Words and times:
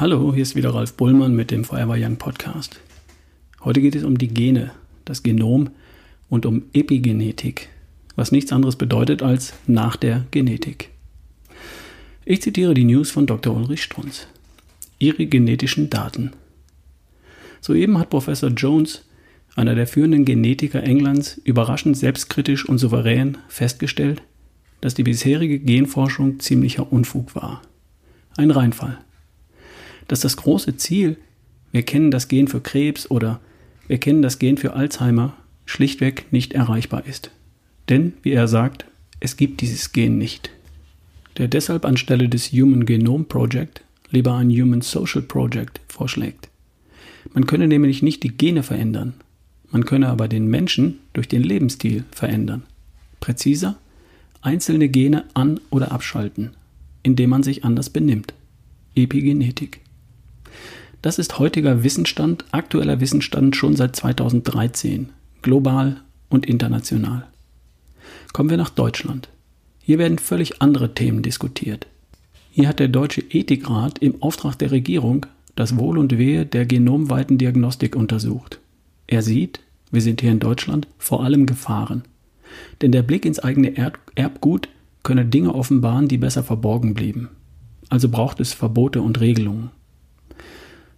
Hallo, 0.00 0.34
hier 0.34 0.42
ist 0.42 0.56
wieder 0.56 0.74
Ralf 0.74 0.94
Bullmann 0.94 1.36
mit 1.36 1.52
dem 1.52 1.62
Forever 1.62 1.94
Young 1.96 2.16
Podcast. 2.16 2.80
Heute 3.62 3.80
geht 3.80 3.94
es 3.94 4.02
um 4.02 4.18
die 4.18 4.26
Gene, 4.26 4.72
das 5.04 5.22
Genom 5.22 5.70
und 6.28 6.46
um 6.46 6.64
Epigenetik, 6.72 7.68
was 8.16 8.32
nichts 8.32 8.50
anderes 8.50 8.74
bedeutet 8.74 9.22
als 9.22 9.54
nach 9.68 9.94
der 9.94 10.26
Genetik. 10.32 10.90
Ich 12.24 12.42
zitiere 12.42 12.74
die 12.74 12.82
News 12.82 13.12
von 13.12 13.26
Dr. 13.26 13.54
Ulrich 13.54 13.84
Strunz. 13.84 14.26
Ihre 14.98 15.26
genetischen 15.26 15.90
Daten. 15.90 16.32
Soeben 17.60 17.96
hat 17.98 18.10
Professor 18.10 18.50
Jones, 18.50 19.04
einer 19.54 19.76
der 19.76 19.86
führenden 19.86 20.24
Genetiker 20.24 20.82
Englands, 20.82 21.40
überraschend 21.44 21.96
selbstkritisch 21.96 22.68
und 22.68 22.78
souverän 22.78 23.38
festgestellt, 23.46 24.22
dass 24.80 24.94
die 24.94 25.04
bisherige 25.04 25.60
Genforschung 25.60 26.40
ziemlicher 26.40 26.92
Unfug 26.92 27.36
war. 27.36 27.62
Ein 28.36 28.50
Reinfall 28.50 28.98
dass 30.08 30.20
das 30.20 30.36
große 30.36 30.76
Ziel, 30.76 31.16
wir 31.72 31.82
kennen 31.82 32.10
das 32.10 32.28
Gen 32.28 32.48
für 32.48 32.60
Krebs 32.60 33.10
oder 33.10 33.40
wir 33.88 33.98
kennen 33.98 34.22
das 34.22 34.38
Gen 34.38 34.56
für 34.56 34.74
Alzheimer, 34.74 35.34
schlichtweg 35.66 36.26
nicht 36.30 36.52
erreichbar 36.52 37.06
ist. 37.06 37.30
Denn, 37.88 38.14
wie 38.22 38.32
er 38.32 38.48
sagt, 38.48 38.86
es 39.20 39.36
gibt 39.36 39.60
dieses 39.60 39.92
Gen 39.92 40.18
nicht. 40.18 40.50
Der 41.38 41.48
deshalb 41.48 41.84
anstelle 41.84 42.28
des 42.28 42.52
Human 42.52 42.86
Genome 42.86 43.24
Project 43.24 43.82
lieber 44.10 44.34
ein 44.34 44.50
Human 44.50 44.80
Social 44.80 45.22
Project 45.22 45.80
vorschlägt. 45.88 46.48
Man 47.32 47.46
könne 47.46 47.66
nämlich 47.66 48.02
nicht 48.02 48.22
die 48.22 48.36
Gene 48.36 48.62
verändern, 48.62 49.14
man 49.70 49.84
könne 49.84 50.08
aber 50.08 50.28
den 50.28 50.46
Menschen 50.46 51.00
durch 51.14 51.26
den 51.26 51.42
Lebensstil 51.42 52.04
verändern. 52.12 52.62
Präziser, 53.18 53.76
einzelne 54.40 54.88
Gene 54.88 55.24
an- 55.34 55.60
oder 55.70 55.90
abschalten, 55.90 56.50
indem 57.02 57.30
man 57.30 57.42
sich 57.42 57.64
anders 57.64 57.90
benimmt. 57.90 58.34
Epigenetik. 58.94 59.80
Das 61.04 61.18
ist 61.18 61.38
heutiger 61.38 61.84
Wissensstand, 61.84 62.46
aktueller 62.50 62.98
Wissensstand 62.98 63.56
schon 63.56 63.76
seit 63.76 63.94
2013, 63.94 65.10
global 65.42 66.00
und 66.30 66.46
international. 66.46 67.26
Kommen 68.32 68.48
wir 68.48 68.56
nach 68.56 68.70
Deutschland. 68.70 69.28
Hier 69.82 69.98
werden 69.98 70.16
völlig 70.18 70.62
andere 70.62 70.94
Themen 70.94 71.20
diskutiert. 71.20 71.88
Hier 72.50 72.68
hat 72.68 72.80
der 72.80 72.88
Deutsche 72.88 73.20
Ethikrat 73.20 73.98
im 73.98 74.22
Auftrag 74.22 74.58
der 74.58 74.70
Regierung 74.70 75.26
das 75.56 75.76
Wohl 75.76 75.98
und 75.98 76.16
Wehe 76.16 76.46
der 76.46 76.64
genomweiten 76.64 77.36
Diagnostik 77.36 77.96
untersucht. 77.96 78.58
Er 79.06 79.20
sieht, 79.20 79.60
wir 79.90 80.00
sind 80.00 80.22
hier 80.22 80.32
in 80.32 80.40
Deutschland, 80.40 80.88
vor 80.96 81.22
allem 81.22 81.44
Gefahren. 81.44 82.04
Denn 82.80 82.92
der 82.92 83.02
Blick 83.02 83.26
ins 83.26 83.40
eigene 83.40 83.74
Erbgut 84.14 84.70
könne 85.02 85.26
Dinge 85.26 85.54
offenbaren, 85.54 86.08
die 86.08 86.16
besser 86.16 86.42
verborgen 86.42 86.94
blieben. 86.94 87.28
Also 87.90 88.08
braucht 88.08 88.40
es 88.40 88.54
Verbote 88.54 89.02
und 89.02 89.20
Regelungen. 89.20 89.70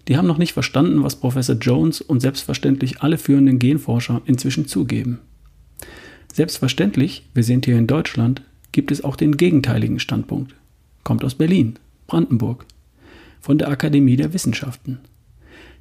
Die 0.08 0.16
haben 0.16 0.28
noch 0.28 0.38
nicht 0.38 0.52
verstanden, 0.52 1.02
was 1.02 1.16
Professor 1.16 1.56
Jones 1.56 2.00
und 2.00 2.20
selbstverständlich 2.20 3.02
alle 3.02 3.18
führenden 3.18 3.58
Genforscher 3.58 4.22
inzwischen 4.24 4.66
zugeben. 4.66 5.18
Selbstverständlich, 6.32 7.28
wir 7.34 7.42
sind 7.42 7.64
hier 7.64 7.78
in 7.78 7.86
Deutschland, 7.86 8.42
gibt 8.72 8.92
es 8.92 9.02
auch 9.02 9.16
den 9.16 9.36
gegenteiligen 9.36 9.98
Standpunkt. 9.98 10.54
Kommt 11.02 11.24
aus 11.24 11.34
Berlin, 11.34 11.78
Brandenburg, 12.06 12.66
von 13.40 13.58
der 13.58 13.68
Akademie 13.68 14.16
der 14.16 14.32
Wissenschaften. 14.32 14.98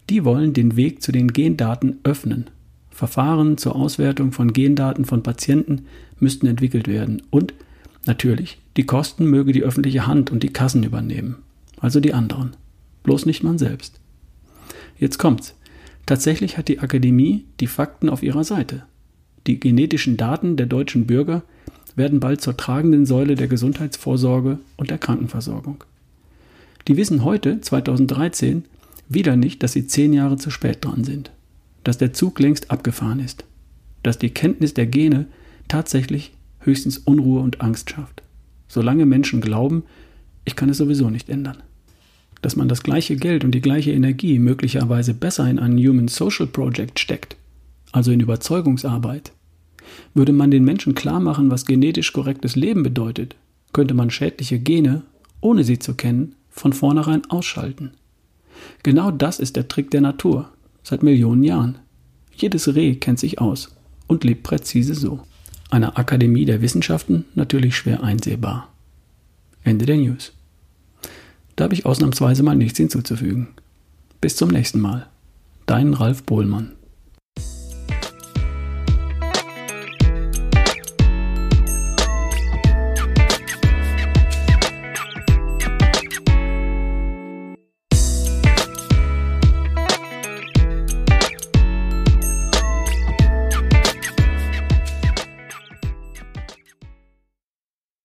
Die 0.10 0.24
wollen 0.24 0.54
den 0.54 0.76
Weg 0.76 1.02
zu 1.02 1.12
den 1.12 1.34
Gendaten 1.34 2.00
öffnen. 2.04 2.46
Verfahren 2.90 3.58
zur 3.58 3.76
Auswertung 3.76 4.32
von 4.32 4.54
Gendaten 4.54 5.04
von 5.04 5.24
Patienten 5.24 5.88
müssten 6.20 6.48
entwickelt 6.48 6.88
werden 6.88 7.22
und 7.30 7.54
natürlich, 8.06 8.60
die 8.78 8.86
Kosten 8.86 9.26
möge 9.30 9.52
die 9.52 9.64
öffentliche 9.64 10.08
Hand 10.08 10.32
und 10.32 10.44
die 10.44 10.54
Kassen 10.54 10.84
übernehmen, 10.84 11.38
also 11.80 12.00
die 12.00 12.14
anderen, 12.14 12.56
bloß 13.04 13.26
nicht 13.26 13.44
man 13.44 13.58
selbst. 13.58 14.00
Jetzt 14.98 15.18
kommt's. 15.18 15.56
Tatsächlich 16.06 16.58
hat 16.58 16.68
die 16.68 16.80
Akademie 16.80 17.46
die 17.60 17.68
Fakten 17.68 18.10
auf 18.10 18.24
ihrer 18.24 18.44
Seite. 18.44 18.84
Die 19.48 19.60
genetischen 19.60 20.18
Daten 20.18 20.56
der 20.56 20.66
deutschen 20.66 21.08
Bürger 21.08 21.44
werden 21.96 22.20
bald 22.20 22.42
zur 22.42 22.58
tragenden 22.58 23.06
Säule 23.06 23.36
der 23.36 23.48
Gesundheitsvorsorge 23.48 24.60
und 24.78 24.90
der 24.90 24.98
Krankenversorgung. 24.98 25.84
Die 26.88 26.98
wissen 26.98 27.24
heute, 27.24 27.62
2013, 27.62 28.66
wieder 29.10 29.36
nicht, 29.36 29.64
dass 29.64 29.74
sie 29.74 29.88
zehn 29.88 30.14
Jahre 30.14 30.38
zu 30.38 30.50
spät 30.50 30.84
dran 30.84 31.04
sind, 31.04 31.32
dass 31.84 31.98
der 31.98 32.14
Zug 32.14 32.40
längst 32.40 32.72
abgefahren 32.72 33.20
ist, 33.20 33.46
dass 34.04 34.18
die 34.18 34.30
Kenntnis 34.30 34.74
der 34.74 34.88
Gene 34.88 35.28
tatsächlich 35.68 36.34
höchstens 36.60 36.98
Unruhe 37.00 37.42
und 37.42 37.62
Angst 37.62 37.90
schafft. 37.92 38.24
Solange 38.68 39.06
Menschen 39.06 39.42
glauben, 39.42 39.84
ich 40.44 40.56
kann 40.56 40.70
es 40.70 40.78
sowieso 40.78 41.10
nicht 41.10 41.30
ändern 41.30 41.58
dass 42.46 42.56
man 42.56 42.68
das 42.68 42.84
gleiche 42.84 43.16
Geld 43.16 43.44
und 43.44 43.54
die 43.54 43.60
gleiche 43.60 43.92
Energie 43.92 44.38
möglicherweise 44.38 45.16
besser 45.16 45.50
in 45.50 45.58
ein 45.58 45.80
Human 45.80 46.08
Social 46.08 46.46
Project 46.46 47.00
steckt, 47.00 47.36
also 47.92 48.12
in 48.12 48.20
Überzeugungsarbeit. 48.20 49.32
Würde 50.14 50.32
man 50.32 50.52
den 50.52 50.64
Menschen 50.64 50.94
klar 50.94 51.20
machen, 51.20 51.50
was 51.50 51.66
genetisch 51.66 52.14
korrektes 52.14 52.56
Leben 52.56 52.84
bedeutet, 52.84 53.36
könnte 53.74 53.96
man 53.96 54.12
schädliche 54.12 54.60
Gene, 54.60 55.02
ohne 55.42 55.64
sie 55.64 55.80
zu 55.80 55.96
kennen, 55.96 56.36
von 56.52 56.72
vornherein 56.72 57.26
ausschalten. 57.32 57.94
Genau 58.84 59.10
das 59.10 59.40
ist 59.40 59.56
der 59.56 59.68
Trick 59.68 59.90
der 59.90 60.02
Natur, 60.02 60.52
seit 60.84 61.02
Millionen 61.02 61.44
Jahren. 61.44 61.80
Jedes 62.36 62.76
Reh 62.76 62.94
kennt 62.94 63.18
sich 63.18 63.42
aus 63.42 63.76
und 64.06 64.24
lebt 64.24 64.44
präzise 64.44 64.94
so. 64.94 65.22
Einer 65.72 65.98
Akademie 65.98 66.46
der 66.46 66.62
Wissenschaften 66.62 67.26
natürlich 67.34 67.76
schwer 67.76 68.04
einsehbar. 68.04 68.72
Ende 69.64 69.88
der 69.88 69.98
News. 69.98 70.32
Da 71.56 71.64
habe 71.66 71.74
ich 71.74 71.86
ausnahmsweise 71.86 72.44
mal 72.44 72.56
nichts 72.56 72.78
hinzuzufügen. 72.78 73.50
Bis 74.22 74.36
zum 74.36 74.50
nächsten 74.50 74.82
Mal. 74.82 75.08
Dein 75.66 75.94
Ralf 75.94 76.24
Bohlmann. 76.24 76.72